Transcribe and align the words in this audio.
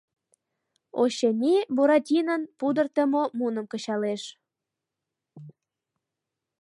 Очыни, 1.01 1.55
Буратинон 1.75 2.41
пудыртымо 2.57 3.23
муным 3.37 3.65
кычалеш. 3.71 4.23